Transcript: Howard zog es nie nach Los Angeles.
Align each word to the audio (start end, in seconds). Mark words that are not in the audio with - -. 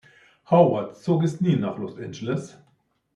Howard 0.49 0.97
zog 0.97 1.21
es 1.23 1.41
nie 1.41 1.55
nach 1.57 1.77
Los 1.77 1.95
Angeles. 1.99 2.57